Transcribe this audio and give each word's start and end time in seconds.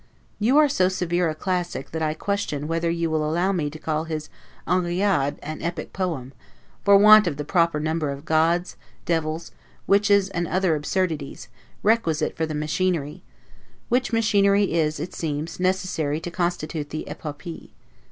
You 0.39 0.57
are 0.57 0.67
so 0.67 0.89
severe 0.89 1.29
a 1.29 1.35
classic 1.35 1.91
that 1.91 2.01
I 2.01 2.15
question 2.15 2.67
whether 2.67 2.89
you 2.89 3.11
will 3.11 3.23
allow 3.23 3.51
me 3.51 3.69
to 3.69 3.77
call 3.77 4.05
his 4.05 4.29
'Henriade' 4.67 5.37
an 5.43 5.61
epic 5.61 5.93
poem, 5.93 6.33
for 6.83 6.97
want 6.97 7.27
of 7.27 7.37
the 7.37 7.45
proper 7.45 7.79
number 7.79 8.09
of 8.09 8.25
gods, 8.25 8.77
devils, 9.05 9.51
witches 9.85 10.27
and 10.29 10.47
other 10.47 10.73
absurdities, 10.75 11.49
requisite 11.83 12.35
for 12.35 12.47
the 12.47 12.55
machinery; 12.55 13.21
which 13.89 14.11
machinery 14.11 14.73
is, 14.73 14.99
it 14.99 15.13
seems, 15.13 15.59
necessary 15.59 16.19
to 16.21 16.31
constitute 16.31 16.89
the 16.89 17.07
'epopee'. 17.07 17.69